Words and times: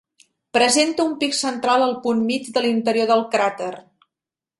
Presenta 0.57 1.03
un 1.09 1.11
pic 1.23 1.35
central 1.39 1.85
al 1.87 1.93
punt 2.05 2.23
mig 2.31 2.49
de 2.55 2.65
l'interior 2.65 3.11
del 3.13 3.23
cràter. 3.37 3.71